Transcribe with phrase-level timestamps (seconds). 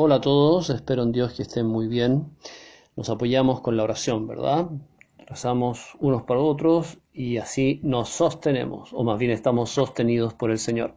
[0.00, 2.30] Hola a todos, espero en Dios que estén muy bien.
[2.94, 4.68] Nos apoyamos con la oración, ¿verdad?
[5.26, 10.60] Rezamos unos para otros y así nos sostenemos, o más bien estamos sostenidos por el
[10.60, 10.94] Señor.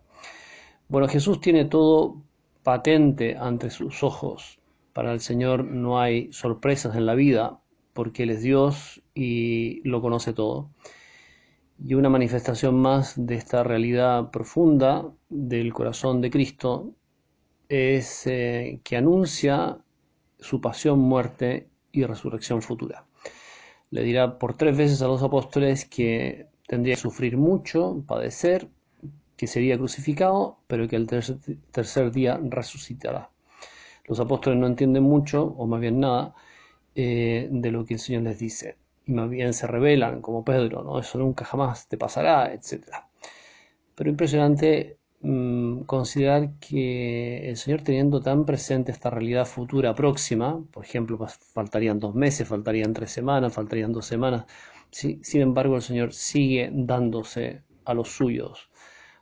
[0.87, 2.21] Bueno, Jesús tiene todo
[2.61, 4.59] patente ante sus ojos.
[4.93, 7.59] Para el Señor no hay sorpresas en la vida,
[7.93, 10.69] porque Él es Dios y lo conoce todo.
[11.83, 16.93] Y una manifestación más de esta realidad profunda del corazón de Cristo
[17.71, 19.77] es eh, que anuncia
[20.39, 23.05] su pasión, muerte y resurrección futura.
[23.91, 28.67] Le dirá por tres veces a los apóstoles que tendría que sufrir mucho, padecer,
[29.37, 33.29] que sería crucificado, pero que el tercer, día resucitará.
[34.05, 36.35] Los apóstoles no entienden mucho, o más bien nada,
[36.95, 38.75] eh, de lo que el Señor les dice.
[39.05, 40.99] Y más bien se rebelan, como Pedro, ¿no?
[40.99, 42.83] Eso nunca jamás te pasará, etc.
[43.95, 50.83] Pero impresionante Mm, considerar que el Señor teniendo tan presente esta realidad futura próxima, por
[50.83, 51.19] ejemplo,
[51.53, 54.45] faltarían dos meses, faltarían tres semanas, faltarían dos semanas,
[54.89, 58.69] sin embargo el Señor sigue dándose a los suyos,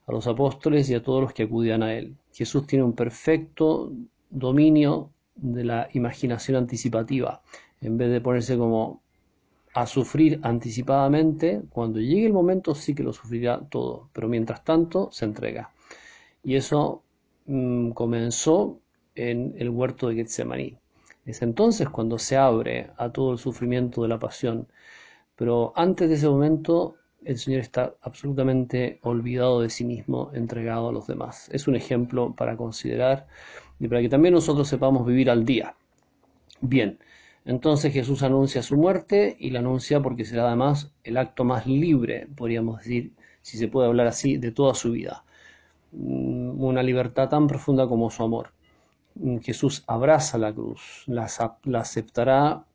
[0.07, 2.15] a los apóstoles y a todos los que acudían a Él.
[2.33, 3.91] Jesús tiene un perfecto
[4.29, 7.41] dominio de la imaginación anticipativa,
[7.81, 9.01] en vez de ponerse como
[9.73, 15.09] a sufrir anticipadamente, cuando llegue el momento sí que lo sufrirá todo, pero mientras tanto
[15.11, 15.71] se entrega.
[16.43, 17.03] Y eso
[17.45, 18.79] mm, comenzó
[19.15, 20.77] en el huerto de Getsemaní.
[21.25, 24.67] Es entonces cuando se abre a todo el sufrimiento de la pasión.
[25.35, 30.91] Pero antes de ese momento el Señor está absolutamente olvidado de sí mismo, entregado a
[30.91, 31.49] los demás.
[31.51, 33.27] Es un ejemplo para considerar
[33.79, 35.75] y para que también nosotros sepamos vivir al día.
[36.61, 36.99] Bien,
[37.45, 42.27] entonces Jesús anuncia su muerte y la anuncia porque será además el acto más libre,
[42.35, 45.23] podríamos decir, si se puede hablar así, de toda su vida.
[45.91, 48.53] Mm, una libertad tan profunda como su amor.
[49.15, 51.27] Mm, Jesús abraza la cruz, la,
[51.79, 52.65] aceptará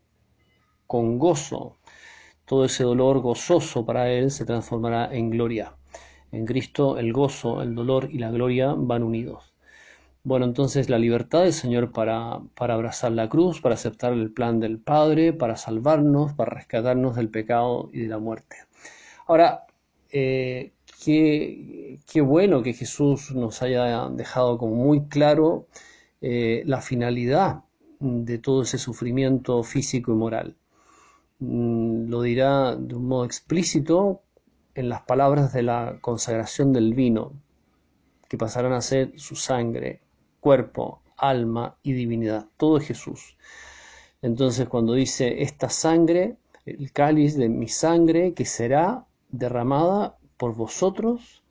[0.86, 1.76] con gozo.
[2.46, 5.74] Todo ese dolor gozoso para él se transformará en gloria.
[6.33, 9.55] En Cristo el gozo, el dolor y la gloria van unidos.
[10.24, 14.60] Bueno, entonces la libertad del Señor para, para abrazar la cruz, para aceptar el plan
[14.60, 18.56] del Padre, para salvarnos, para rescatarnos del pecado y de la muerte.
[19.27, 19.66] Ahora,
[20.10, 25.66] eh, Qué, bueno que Jesús nos haya dejado como muy claro
[26.20, 27.64] eh, la finalidad
[28.00, 30.56] de todo ese sufrimiento físico y moral.
[31.40, 34.22] Mm, lo dirá de un modo explícito
[34.74, 37.33] en las palabras de la consagración del vino,
[38.28, 40.00] que pasarán a ser su sangre,
[40.40, 42.46] cuerpo, alma y divinidad.
[42.56, 43.36] Todo es Jesús.
[44.22, 51.42] Entonces cuando dice esta sangre, el cáliz de mi sangre que será derramada por vosotros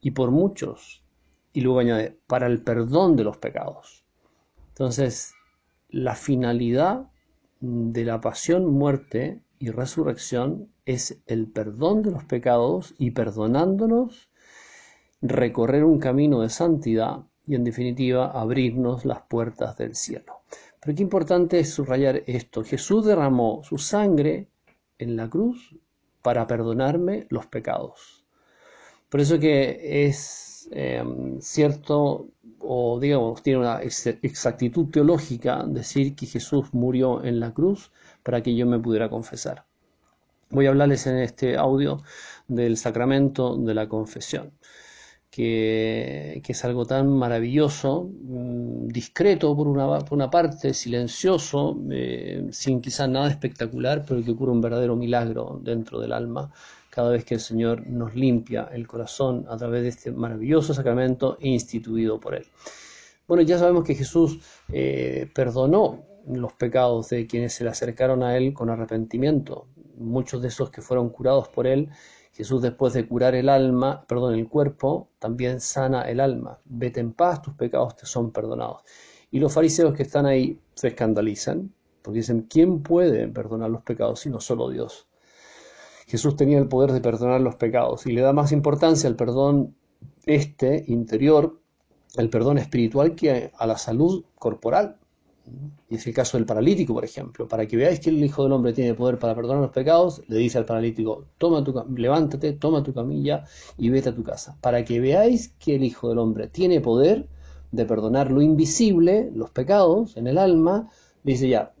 [0.00, 1.04] y por muchos.
[1.52, 4.04] Y luego añade, para el perdón de los pecados.
[4.70, 5.34] Entonces,
[5.88, 7.12] la finalidad
[7.60, 14.28] de la pasión, muerte y resurrección es el perdón de los pecados y perdonándonos,
[15.22, 20.40] recorrer un camino de santidad y en definitiva abrirnos las puertas del cielo.
[20.80, 22.64] Pero qué importante es subrayar esto.
[22.64, 24.48] Jesús derramó su sangre
[24.98, 25.76] en la cruz
[26.20, 28.23] para perdonarme los pecados.
[29.14, 36.74] Por eso que es em, cierto, o digamos, tiene una exactitud teológica decir que Jesús
[36.74, 37.92] murió en la cruz
[38.24, 39.66] para que yo me pudiera confesar.
[40.50, 42.02] Voy a hablarles en este audio
[42.48, 44.50] del sacramento de la confesión.
[45.30, 52.80] Que, es algo tan maravilloso, mm, discreto por una, por una parte, silencioso, eh, sin
[52.80, 56.52] quizás nada espectacular, pero que ocurre un verdadero milagro dentro del alma
[56.94, 61.36] cada vez que el Señor nos limpia el corazón a través de este maravilloso sacramento
[61.40, 62.46] instituido por Él.
[63.26, 64.38] Bueno, ya sabemos que Jesús
[64.72, 69.66] eh, perdonó los pecados de quienes se le acercaron a Él con arrepentimiento.
[69.96, 71.90] Muchos de esos que fueron curados por Él
[72.34, 76.58] Jesús después de curar el alma, perdón, el cuerpo, también sana el alma.
[76.64, 78.82] Vete en paz, tus pecados te son perdonados.
[79.30, 84.18] Y los fariseos que están ahí se escandalizan, porque dicen, ¿quién puede perdonar los pecados
[84.20, 85.06] sino solo Dios?
[86.06, 89.74] Jesús tenía el poder de perdonar los pecados y le da más importancia al perdón
[90.26, 91.60] este interior,
[92.16, 94.98] el perdón espiritual, que a la salud corporal.
[95.90, 97.46] Y es el caso del paralítico, por ejemplo.
[97.46, 100.38] Para que veáis que el Hijo del Hombre tiene poder para perdonar los pecados, le
[100.38, 103.44] dice al paralítico, toma tu, levántate, toma tu camilla
[103.76, 104.56] y vete a tu casa.
[104.60, 107.28] Para que veáis que el Hijo del Hombre tiene poder
[107.72, 110.88] de perdonar lo invisible, los pecados en el alma,
[111.24, 111.74] dice ya,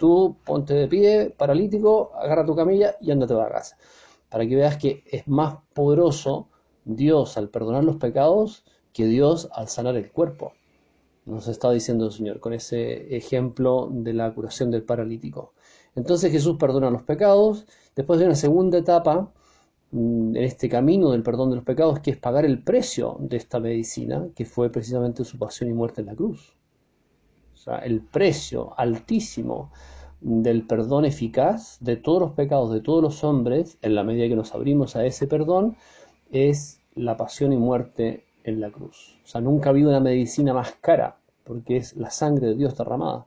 [0.00, 3.76] tú ponte de pie, paralítico, agarra tu camilla y ándate a casa.
[4.30, 6.48] Para que veas que es más poderoso
[6.84, 10.54] Dios al perdonar los pecados que Dios al sanar el cuerpo.
[11.26, 15.52] nos está diciendo el Señor con ese ejemplo de la curación del paralítico.
[15.94, 19.30] Entonces Jesús perdona los pecados, después de una segunda etapa
[19.92, 23.36] mm, en este camino del perdón de los pecados, que es pagar el precio de
[23.36, 26.56] esta medicina, que fue precisamente su pasión y muerte en la cruz.
[27.60, 29.70] O sea, el precio altísimo
[30.22, 34.34] del perdón eficaz de todos los pecados de todos los hombres, en la medida que
[34.34, 35.76] nos abrimos a ese perdón,
[36.30, 39.18] es la pasión y muerte en la cruz.
[39.24, 42.78] O sea, nunca ha habido una medicina más cara, porque es la sangre de Dios
[42.78, 43.26] derramada.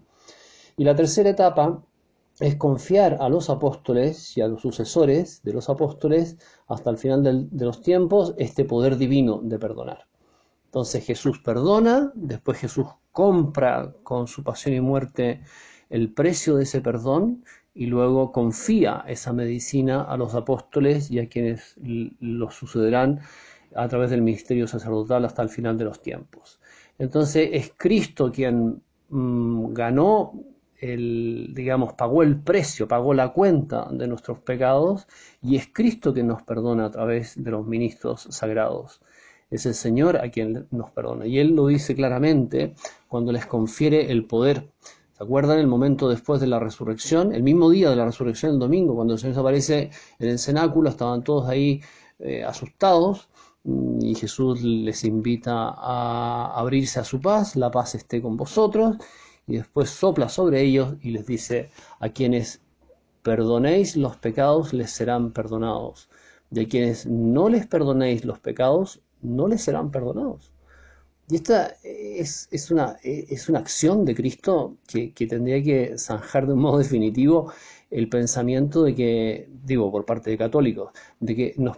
[0.78, 1.84] Y la tercera etapa
[2.40, 7.50] es confiar a los apóstoles y a los sucesores de los apóstoles hasta el final
[7.52, 10.08] de los tiempos este poder divino de perdonar.
[10.66, 15.42] Entonces Jesús perdona, después Jesús compra con su pasión y muerte
[15.90, 21.30] el precio de ese perdón y luego confía esa medicina a los apóstoles y a
[21.30, 23.22] quienes los sucederán
[23.76, 26.60] a través del ministerio sacerdotal hasta el final de los tiempos.
[27.00, 30.34] Entonces es Cristo quien mm, ganó
[30.80, 35.08] el, digamos, pagó el precio, pagó la cuenta de nuestros pecados
[35.42, 39.02] y es Cristo quien nos perdona a través de los ministros sagrados.
[39.54, 41.26] Es el Señor a quien nos perdona.
[41.28, 42.76] Y Él lo dice claramente
[43.08, 44.70] cuando les confiere el poder
[45.18, 47.36] ¿Se acuerdan el momento después de la resurrección?
[47.36, 50.90] El mismo día de la resurrección, el domingo, cuando el Señor aparece en el cenáculo,
[50.90, 51.82] estaban todos ahí
[52.18, 53.30] eh, asustados
[53.64, 58.98] mm, y Jesús les invita a abrirse a su paz, la paz esté con vosotros,
[59.46, 62.62] y después sopla sobre ellos y les dice, a quienes
[63.22, 66.10] perdonéis los pecados les serán perdonados,
[66.50, 70.52] de quienes no les perdonéis los pecados no les serán perdonados.
[71.30, 76.60] Y esta es, una, es una acción de Cristo que, tendría que zanjar de un
[76.60, 77.52] modo definitivo
[77.90, 81.78] el pensamiento de que, digo, por parte de católicos, de que nos,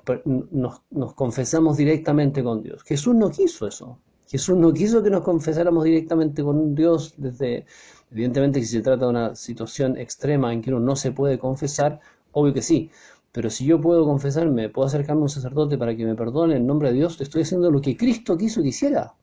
[0.51, 2.83] nos, confesamos directamente con Dios.
[2.83, 4.00] Jesús no quiso eso.
[4.27, 7.65] Jesús no quiso que nos confesáramos directamente con Dios desde,
[8.12, 12.00] evidentemente si se trata de una situación extrema en que uno no se puede confesar,
[12.31, 12.89] obvio que sí,
[13.35, 16.65] pero si yo puedo confesarme, puedo acercarme a un sacerdote para que me perdone en
[16.65, 19.13] nombre de Dios, estoy haciendo lo que Cristo quiso que hiciera.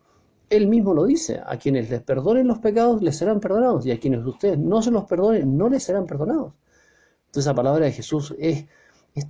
[0.50, 3.98] Él mismo lo dice, a quienes les perdonen los pecados les serán perdonados y a
[3.98, 6.52] quienes ustedes no se los perdonen no les serán perdonados.
[7.28, 8.66] Entonces la palabra de Jesús es,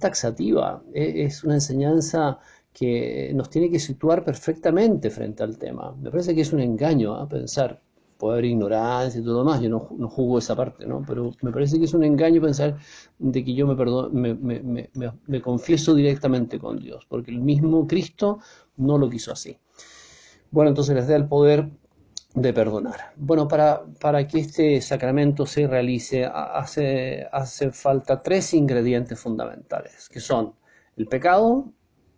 [0.01, 2.41] taxativa, es, una enseñanza
[2.73, 5.95] que nos tiene que situar perfectamente frente al tema.
[5.95, 7.29] Me parece que es un engaño ¿ah?
[7.29, 7.81] pensar,
[8.23, 11.03] puede ignorancia y todo lo más, yo no, no juzgo esa parte, ¿no?
[11.05, 12.77] pero me parece que es un engaño pensar
[13.19, 14.91] de que yo me, me, me,
[15.27, 18.39] me confieso directamente con Dios, porque el mismo Cristo
[18.77, 19.59] no lo quiso así.
[20.53, 21.69] Bueno, entonces les da el poder
[22.37, 23.13] de perdonar.
[23.17, 30.21] Bueno, para, para que este sacramento se realice hace, hace falta tres ingredientes fundamentales, que
[30.21, 30.55] son
[30.97, 31.73] el pecado,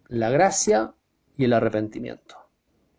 [0.08, 0.92] la gracia
[1.38, 2.43] y el arrepentimiento.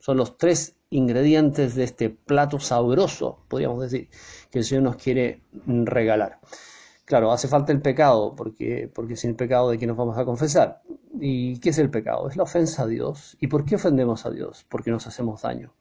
[0.06, 4.07] Son los tres ingredientes de este plato sabroso, podríamos decir,
[4.52, 6.40] que el Señor nos quiere regalar.
[7.06, 10.24] Claro, hace falta el pecado, porque, porque sin el pecado de que nos vamos a
[10.24, 10.84] confesar.
[11.19, 12.30] ¿Y qué es el pecado?
[12.30, 13.36] Es la ofensa a Dios.
[13.40, 14.63] ¿Y por qué ofendemos a Dios?
[14.69, 15.74] Porque nos hacemos daño.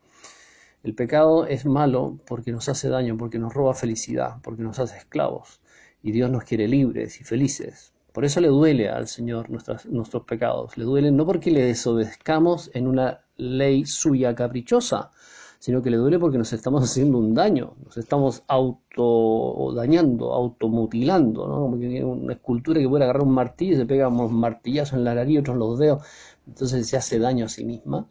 [0.82, 4.96] El pecado es malo porque nos hace daño, porque nos roba felicidad, porque nos hace
[4.96, 5.60] esclavos.
[6.02, 7.93] Y Dios nos quiere libres y felices.
[8.14, 10.78] Por eso le duele al Señor nuestros pecados.
[10.78, 15.10] Le duele no porque le desobedezcamos en una ley suya caprichosa,
[15.58, 21.48] sino que le duele porque nos estamos haciendo un daño, nos estamos auto dañando, automutilando,
[21.48, 21.54] ¿no?
[21.62, 25.02] Como que una escultura que puede agarrar un martillo y se pega unos martillazos en
[25.02, 26.04] la nariz, otros los dedos,
[26.46, 28.06] entonces se hace daño a sí misma.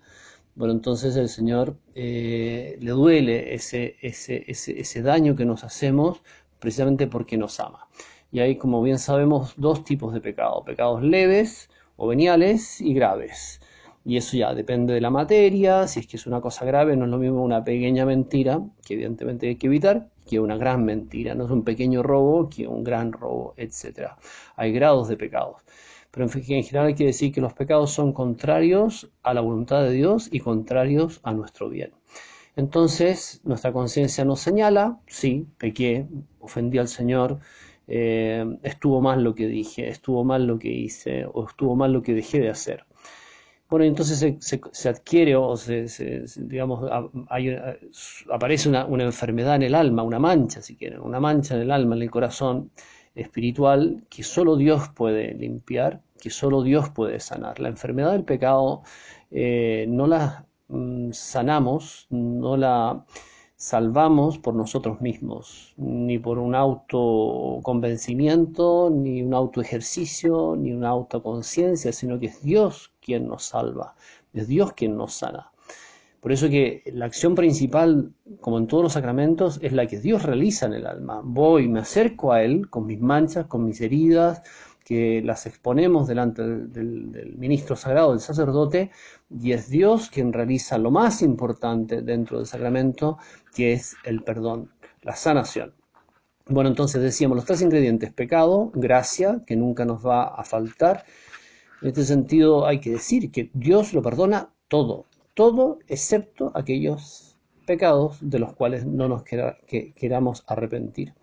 [0.56, 6.22] Bueno, entonces el Señor eh, le duele ese, ese, ese, ese daño que nos hacemos
[6.60, 7.88] precisamente porque nos ama.
[8.34, 13.62] Y hay, como bien sabemos, dos tipos de pecado, pecados leves o veniales y graves.
[14.04, 17.06] Y eso ya depende de la materia, si es que es una cosa grave, no
[17.06, 21.36] es lo mismo una pequeña mentira, que evidentemente hay que evitar, que una gran mentira,
[21.36, 24.14] no es un pequeño robo, que un gran robo, etc.
[24.56, 25.62] Hay grados de pecados.
[26.10, 29.92] Pero en general hay que decir que los pecados son contrarios a la voluntad de
[29.92, 31.92] Dios y contrarios a nuestro bien.
[32.56, 36.08] Entonces, nuestra conciencia nos señala, sí, pequé,
[36.40, 37.40] ofendí al Señor,
[37.88, 42.02] eh, estuvo mal lo que dije, estuvo mal lo que hice, o estuvo mal lo
[42.02, 42.86] que dejé de hacer.
[43.70, 45.88] Bueno, entonces se, adquiere o se,
[46.38, 46.88] digamos,
[48.32, 51.96] aparece una, enfermedad en el alma, una mancha, si quieren, una mancha en el alma,
[51.96, 52.72] en el corazón
[53.16, 57.60] espiritual que solo Dios puede limpiar, que solo Dios puede sanar.
[57.60, 58.84] La enfermedad del pecado
[59.32, 63.04] eh, no la mm, sanamos, no la
[63.64, 72.20] salvamos por nosotros mismos, ni por un autoconvencimiento, ni un autoejercicio, ni una autoconciencia, sino
[72.20, 73.96] que es Dios quien nos salva,
[74.34, 75.54] es Dios quien nos sana.
[76.20, 80.24] Por eso que la acción principal, como en todos los sacramentos, es la que Dios
[80.24, 81.22] realiza en el alma.
[81.24, 84.42] Voy, me acerco a Él con mis manchas, con mis heridas,
[84.84, 88.92] que las exponemos delante del, ministro sagrado, del sacerdote,
[89.30, 93.18] y es Dios quien realiza lo más importante dentro del sacramento,
[93.56, 94.72] que es el perdón,
[95.02, 95.74] la sanación.
[96.48, 101.06] Bueno, entonces decíamos los tres ingredientes, pecado, gracia, que nunca nos va a faltar.
[101.82, 108.18] En este sentido hay que decir que Dios lo perdona todo, todo excepto aquellos pecados
[108.22, 111.14] de los cuales no nos queramos arrepentir.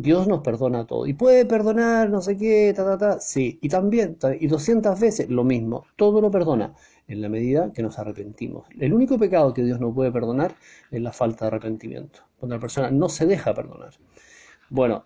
[0.00, 1.06] Dios nos perdona todo.
[1.06, 3.20] Y puede perdonar, no sé qué, ta, ta, ta.
[3.20, 5.84] Sí, y también, y 200 veces lo mismo.
[5.96, 6.74] Todo lo perdona
[7.08, 8.66] en la medida que nos arrepentimos.
[8.78, 10.54] El único pecado que Dios no puede perdonar
[10.90, 12.20] es la falta de arrepentimiento.
[12.38, 13.94] Cuando la persona no se deja perdonar.
[14.70, 15.04] Bueno,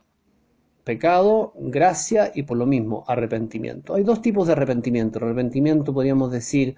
[0.85, 3.95] pecado, gracia y por lo mismo arrepentimiento.
[3.95, 5.19] Hay dos tipos de arrepentimiento.
[5.19, 6.77] arrepentimiento, podríamos decir,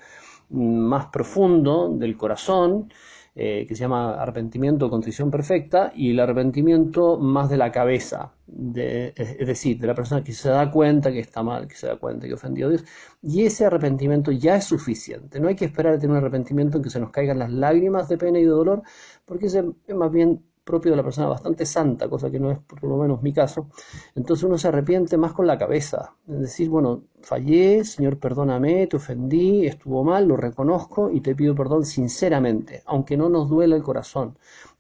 [0.49, 2.93] más profundo del corazón,
[3.39, 9.47] eh, que se llama arrepentimiento contrición perfecta, y el arrepentimiento más de la cabeza, es
[9.47, 12.27] decir, de la persona que se da cuenta que está mal, que se da cuenta
[12.27, 12.85] que ofendió a Dios,
[13.23, 15.39] y ese arrepentimiento ya es suficiente.
[15.39, 18.09] No hay que esperar a tener un arrepentimiento en que se nos caigan las lágrimas
[18.09, 18.83] de pena y de dolor,
[19.27, 22.59] porque ese es más bien propio de la persona bastante santa, cosa que no es
[22.59, 23.69] por lo menos mi caso,
[24.17, 28.97] entonces uno se arrepiente más con la cabeza, es decir, bueno, fallé, Señor, perdóname, te
[28.97, 33.85] ofendí, estuvo mal, lo reconozco y te pido perdón sinceramente, aunque no nos duela el
[33.85, 34.37] corazón.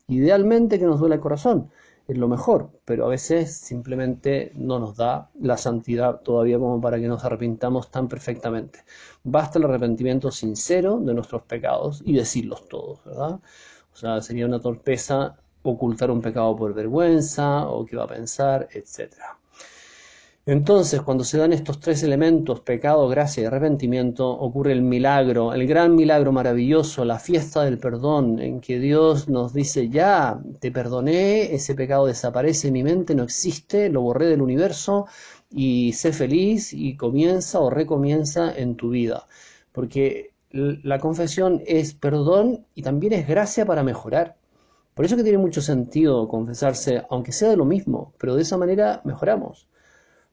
[0.08, 1.70] Idealmente que nos duela el corazón,
[2.08, 6.98] es lo mejor, pero a veces simplemente no nos da la santidad todavía como para
[6.98, 8.80] que nos arrepintamos tan perfectamente.
[9.22, 13.40] Basta el arrepentimiento sincero de nuestros pecados y decirlos todos, ¿verdad?
[13.92, 15.36] O sea, sería una torpeza
[15.70, 19.14] ocultar un pecado por vergüenza o qué va a pensar, etc.
[20.48, 25.66] Entonces, cuando se dan estos tres elementos, pecado, gracia y arrepentimiento, ocurre el milagro, el
[25.66, 31.52] gran milagro maravilloso, la fiesta del perdón, en que Dios nos dice, ya, te perdoné,
[31.52, 35.06] ese pecado desaparece, mi mente no existe, lo borré del universo
[35.50, 39.26] y sé feliz y comienza o recomienza en tu vida.
[39.72, 44.36] Porque la confesión es perdón y también es gracia para mejorar.
[44.96, 48.56] Por eso que tiene mucho sentido confesarse, aunque sea de lo mismo, pero de esa
[48.56, 49.68] manera mejoramos.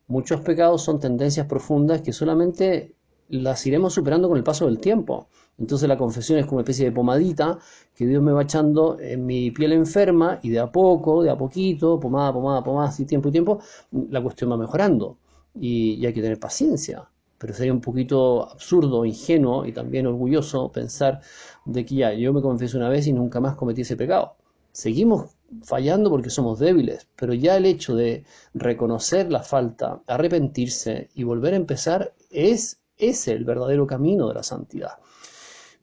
[0.07, 2.95] Muchos pecados son tendencias profundas que solamente
[3.27, 5.27] las iremos superando con el paso del tiempo.
[5.57, 7.59] Entonces la confesión es como una especie de pomadita
[7.93, 11.37] que Dios me va echando en mi piel enferma y de a poco, de a
[11.37, 13.59] poquito, pomada, pomada, pomada, así tiempo y tiempo,
[13.91, 15.17] la cuestión va mejorando.
[15.59, 17.03] Y, y hay que tener paciencia.
[17.37, 21.19] Pero sería un poquito absurdo, ingenuo y también orgulloso pensar
[21.65, 24.37] de que ya yo me confieso una vez y nunca más cometí ese pecado.
[24.73, 28.25] Seguimos fallando porque somos débiles, pero ya el hecho de
[28.55, 34.43] reconocer la falta, arrepentirse y volver a empezar es ese el verdadero camino de la
[34.43, 34.97] santidad.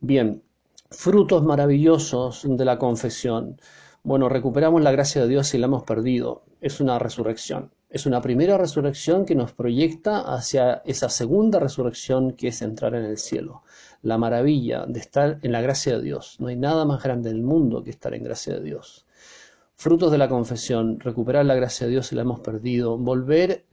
[0.00, 0.42] Bien,
[0.90, 3.60] frutos maravillosos de la confesión.
[4.02, 6.42] Bueno, recuperamos la gracia de Dios y la hemos perdido.
[6.60, 7.70] Es una resurrección.
[7.90, 13.04] Es una primera resurrección que nos proyecta hacia esa segunda resurrección que es entrar en
[13.04, 13.64] el cielo
[14.02, 16.36] la maravilla de estar en la gracia de Dios.
[16.38, 19.06] No hay nada más grande en el mundo que estar en gracia de Dios.
[19.74, 23.64] Frutos de la confesión, recuperar la gracia de Dios si la hemos perdido, volver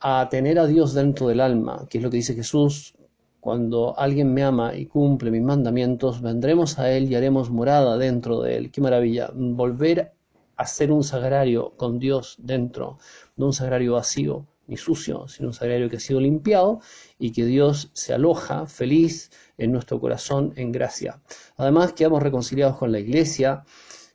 [0.00, 2.94] a tener a Dios dentro del alma, que es lo que dice Jesús,
[3.38, 8.40] cuando alguien me ama y cumple mis mandamientos, vendremos a Él y haremos morada dentro
[8.40, 8.70] de Él.
[8.70, 10.12] Qué maravilla, volver
[10.56, 12.98] a ser un sagrario con Dios dentro,
[13.36, 16.80] no un sagrario vacío ni sucio, sino un sagrario que ha sido limpiado
[17.18, 21.20] y que Dios se aloja feliz en nuestro corazón en gracia.
[21.56, 23.64] Además, quedamos reconciliados con la iglesia,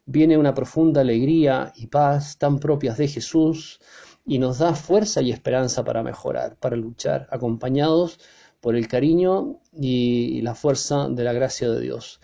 [0.06, 3.79] viene una profunda alegría y paz tan propias de Jesús
[4.25, 8.20] y nos da fuerza y esperanza para mejorar, para luchar, acompañados
[8.62, 12.20] por el cariño y la fuerza de la gracia de Dios.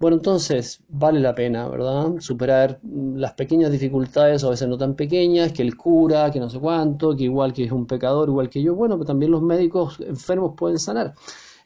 [0.00, 2.14] Bueno, entonces vale la pena, ¿verdad?
[2.20, 6.58] Superar las pequeñas dificultades, a veces no tan pequeñas, que el cura, que no sé
[6.58, 10.00] cuánto, que igual que es un pecador, igual que yo, bueno, pero también los médicos
[10.00, 11.14] enfermos pueden sanar.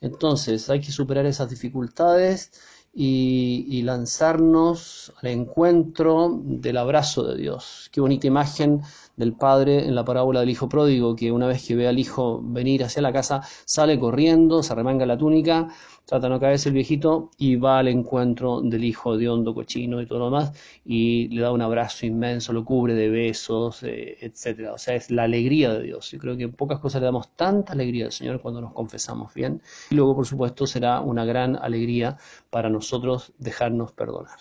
[0.01, 2.51] Entonces hay que superar esas dificultades
[2.93, 7.89] y, lanzarnos al encuentro del abrazo de Dios.
[7.93, 8.83] Qué bonita imagen
[9.17, 12.41] del padre en la parábola del hijo pródigo, que una vez que ve al hijo
[12.43, 15.69] venir hacia la casa, sale corriendo, se remanga la túnica,
[16.05, 20.01] trata de no caerse el viejito y va al encuentro del hijo de hondo, cochino
[20.01, 20.53] y todo lo demás,
[20.85, 24.75] y le da un abrazo inmenso, lo cubre de besos, eh, etcétera.
[24.75, 26.11] O sea, es la alegría de Dios.
[26.11, 29.33] Yo creo que en pocas cosas le damos tanta alegría al Señor cuando nos confesamos
[29.35, 29.63] bien.
[29.91, 32.19] Y luego, por supuesto, será una gran alegría
[32.51, 34.39] para nosotros dejarnos perdonar.